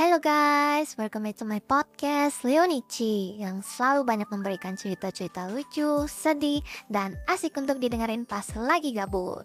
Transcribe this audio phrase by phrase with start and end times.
[0.00, 6.64] Hello guys, welcome back to my podcast Leonici yang selalu banyak memberikan cerita-cerita lucu, sedih,
[6.88, 9.44] dan asik untuk didengarin pas lagi gabut.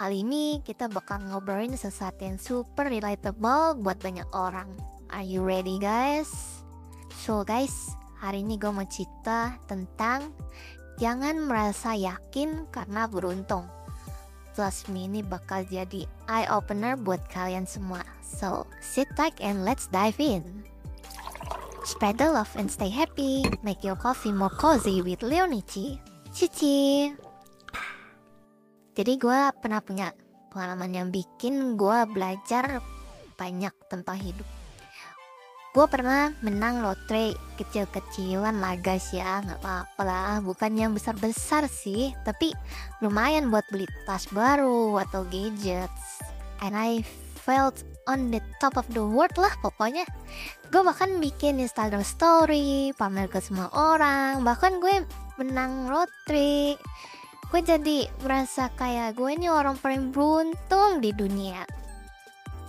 [0.00, 4.72] Kali ini kita bakal ngobrolin sesuatu yang super relatable buat banyak orang.
[5.12, 6.32] Are you ready guys?
[7.20, 7.92] So guys,
[8.24, 10.32] hari ini gue mau cerita tentang
[10.96, 13.68] jangan merasa yakin karena beruntung.
[14.52, 18.04] Plus ini bakal jadi eye opener buat kalian semua.
[18.20, 20.64] So, sit tight and let's dive in.
[21.82, 23.42] Spread the love and stay happy.
[23.66, 25.98] Make your coffee more cozy with Leonici.
[26.30, 27.10] Cici.
[28.92, 30.12] Jadi gue pernah punya
[30.52, 32.84] pengalaman yang bikin gue belajar
[33.40, 34.61] banyak tentang hidup.
[35.72, 39.40] Gue pernah menang lotre kecil-kecilan lah guys ya.
[39.40, 40.32] Nggak apa-apa lah.
[40.44, 42.52] Bukan yang besar-besar sih tapi
[43.00, 46.20] lumayan buat beli tas baru atau gadgets.
[46.60, 47.00] And I
[47.40, 50.04] felt on the top of the world lah pokoknya.
[50.68, 54.44] Gue bahkan bikin Instagram story pamer ke semua orang.
[54.44, 55.08] Bahkan gue
[55.40, 56.76] menang lotre.
[57.48, 61.64] Gue jadi merasa kayak gue ini orang paling beruntung di dunia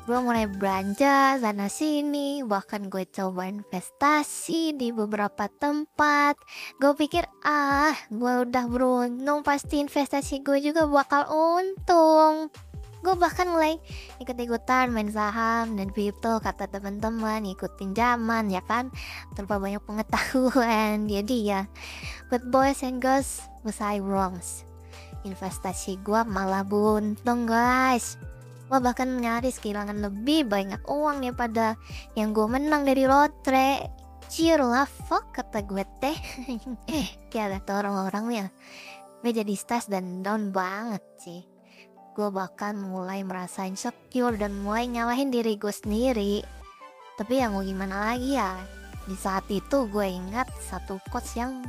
[0.04, 6.36] gue mulai belanja sana sini bahkan gue coba investasi di beberapa tempat.
[6.76, 12.52] Gue pikir ah gue udah beruntung pasti investasi gue juga bakal untung.
[13.00, 13.80] Gue bahkan mulai
[14.20, 18.92] ikut-ikutan main saham dan kripto kata teman-teman ikutin zaman ya kan?
[19.40, 21.08] Tanpa banyak pengetahuan.
[21.16, 21.64] Jadi ya
[22.28, 24.68] good boys and girls was I wrongs
[25.24, 28.20] investasi gue malah buntung guys
[28.74, 31.78] Gue bahkan nyaris kehilangan lebih banyak uang daripada
[32.18, 33.86] yang gue menang dari lotre.
[34.34, 36.18] Cier lah, fuck kata gue teh.
[36.90, 38.46] eh, kayak kata orang-orang ya.
[39.22, 41.46] Gue jadi stres dan down banget sih.
[42.18, 46.42] Gue bahkan mulai merasa insecure dan mulai nyalahin diri gue sendiri.
[47.14, 48.58] Tapi yang mau gimana lagi ya?
[49.06, 51.62] Di saat itu gue ingat satu quotes yang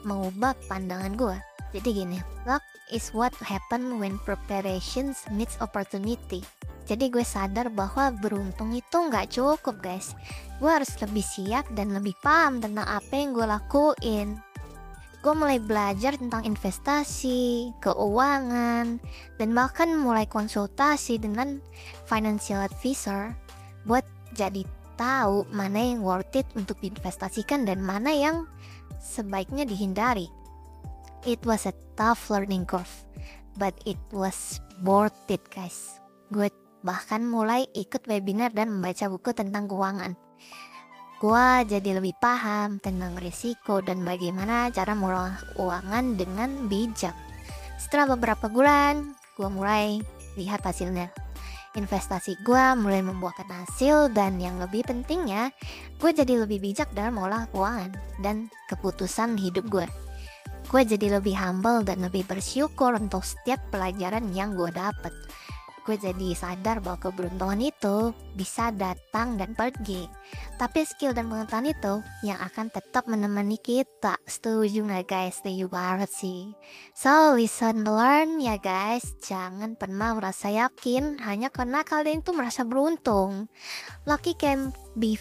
[0.00, 1.36] mengubah pandangan gue.
[1.76, 2.16] Jadi gini,
[2.48, 6.40] luck is what happen when preparations meets opportunity.
[6.88, 10.16] Jadi gue sadar bahwa beruntung itu nggak cukup guys.
[10.56, 14.40] Gue harus lebih siap dan lebih paham tentang apa yang gue lakuin.
[15.20, 18.96] Gue mulai belajar tentang investasi, keuangan,
[19.36, 21.60] dan bahkan mulai konsultasi dengan
[22.08, 23.36] financial advisor
[23.84, 24.64] buat jadi
[24.96, 28.48] tahu mana yang worth it untuk diinvestasikan dan mana yang
[28.96, 30.32] sebaiknya dihindari.
[31.26, 33.02] It was a tough learning curve,
[33.58, 35.98] but it was worth it guys.
[36.30, 36.54] Gue
[36.86, 40.14] bahkan mulai ikut webinar dan membaca buku tentang keuangan.
[41.18, 47.18] Gue jadi lebih paham tentang risiko dan bagaimana cara mengelola keuangan dengan bijak.
[47.74, 49.98] Setelah beberapa bulan, gue mulai
[50.38, 51.10] lihat hasilnya.
[51.74, 55.50] Investasi gue mulai membuahkan hasil dan yang lebih pentingnya,
[55.98, 59.90] gue jadi lebih bijak dalam mengolah keuangan dan keputusan hidup gue
[60.66, 65.14] gue jadi lebih humble dan lebih bersyukur untuk setiap pelajaran yang gue dapet.
[65.86, 70.10] Gue jadi sadar bahwa keberuntungan itu bisa datang dan pergi.
[70.58, 71.94] Tapi skill dan pengetahuan itu
[72.26, 74.18] yang akan tetap menemani kita.
[74.26, 75.38] Setuju gak guys?
[75.38, 76.50] Setuju banget sih.
[76.90, 79.14] So, listen learn ya guys.
[79.22, 83.46] Jangan pernah merasa yakin hanya karena kalian itu merasa beruntung.
[84.10, 85.14] Lucky can be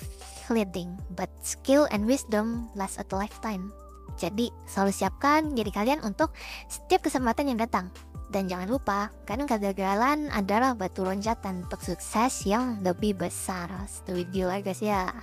[0.49, 3.84] fleeting, but skill and wisdom last a lifetime.
[4.15, 6.31] Jadi, selalu siapkan diri kalian untuk
[6.71, 7.91] setiap kesempatan yang datang.
[8.25, 13.69] Dan jangan lupa, kadang kegagalan adalah batu loncatan untuk sukses yang lebih besar.
[13.85, 15.13] Setuju lah guys ya.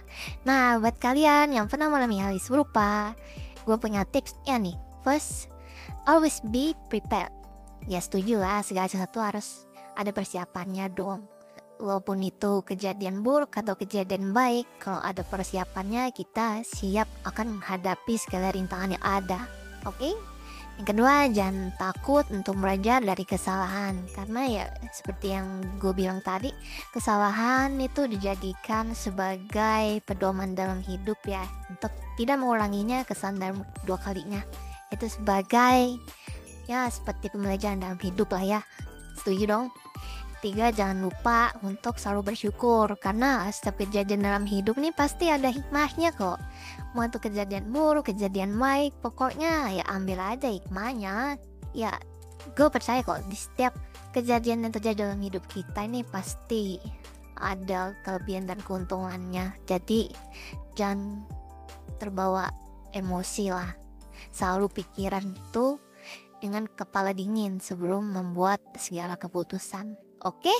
[0.47, 3.12] Nah, buat kalian yang pernah mengalami hal serupa,
[3.66, 4.78] gue punya tips ya nih.
[5.02, 5.50] First,
[6.06, 7.34] always be prepared.
[7.91, 9.66] Ya setuju lah, segala sesuatu harus
[9.98, 11.41] ada persiapannya dong
[11.80, 18.52] walaupun itu kejadian buruk atau kejadian baik, kalau ada persiapannya kita siap akan menghadapi segala
[18.52, 19.40] rintangan yang ada.
[19.88, 20.12] Oke?
[20.12, 20.14] Okay?
[20.80, 26.48] Yang kedua, jangan takut untuk belajar dari kesalahan karena ya seperti yang gue bilang tadi,
[26.96, 34.40] kesalahan itu dijadikan sebagai pedoman dalam hidup ya untuk tidak mengulanginya kesalahan dalam dua kalinya.
[34.88, 36.00] Itu sebagai
[36.64, 38.60] ya seperti pembelajaran dalam hidup lah ya.
[39.20, 39.66] Setuju dong?
[40.42, 42.98] Ketiga jangan lupa untuk selalu bersyukur.
[42.98, 46.42] Karena setiap kejadian dalam hidup nih pasti ada hikmahnya kok.
[46.98, 51.38] Mau itu kejadian buruk kejadian baik pokoknya ya ambil aja hikmahnya.
[51.70, 51.94] Ya
[52.58, 53.70] gue percaya kok di setiap
[54.10, 56.82] kejadian yang terjadi dalam hidup kita ini pasti
[57.38, 59.54] ada kelebihan dan keuntungannya.
[59.70, 60.10] Jadi
[60.74, 61.22] jangan
[62.02, 62.50] terbawa
[62.90, 63.70] emosi lah.
[64.34, 65.78] Selalu pikiran itu
[66.42, 70.54] dengan kepala dingin sebelum membuat segala keputusan Oke?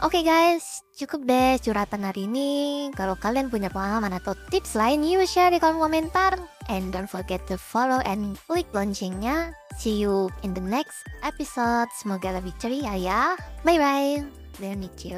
[0.00, 2.88] Oke guys, cukup deh curhatan hari ini.
[2.96, 6.40] Kalau kalian punya pengalaman atau tips lain, you share di kolom komentar.
[6.72, 9.52] And don't forget to follow and click loncengnya.
[9.76, 11.92] See you in the next episode.
[12.00, 13.36] Semoga lebih ceria ya.
[13.60, 14.24] Bye bye.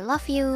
[0.02, 0.48] Love you.